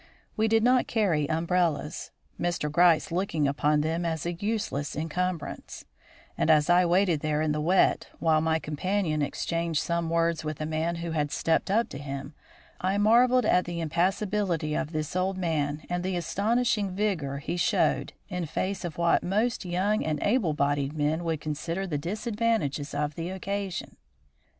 We 0.35 0.47
did 0.47 0.63
not 0.63 0.87
carry 0.87 1.29
umbrellas, 1.29 2.09
Mr. 2.39 2.71
Gryce 2.71 3.11
looking 3.11 3.47
upon 3.47 3.81
them 3.81 4.03
as 4.03 4.25
a 4.25 4.33
useless 4.33 4.95
encumbrance; 4.95 5.85
and 6.35 6.49
as 6.49 6.71
I 6.71 6.85
waited 6.85 7.19
there 7.19 7.39
in 7.43 7.51
the 7.51 7.61
wet 7.61 8.07
while 8.17 8.41
my 8.41 8.57
companion 8.57 9.21
exchanged 9.21 9.79
some 9.79 10.09
words 10.09 10.43
with 10.43 10.59
a 10.59 10.65
man 10.65 10.95
who 11.05 11.11
had 11.11 11.31
stepped 11.31 11.69
up 11.69 11.87
to 11.89 11.99
him, 11.99 12.33
I 12.79 12.97
marvelled 12.97 13.45
at 13.45 13.65
the 13.65 13.79
impassibility 13.79 14.73
of 14.73 14.91
this 14.91 15.15
old 15.15 15.37
man 15.37 15.83
and 15.87 16.03
the 16.03 16.17
astonishing 16.17 16.95
vigour 16.95 17.37
he 17.37 17.55
showed 17.55 18.13
in 18.27 18.47
face 18.47 18.83
of 18.83 18.97
what 18.97 19.21
most 19.21 19.65
young 19.65 20.03
and 20.03 20.17
able 20.23 20.53
bodied 20.53 20.93
men 20.93 21.23
would 21.25 21.41
consider 21.41 21.85
the 21.85 21.99
disadvantages 21.99 22.95
of 22.95 23.13
the 23.13 23.29
occasion. 23.29 23.97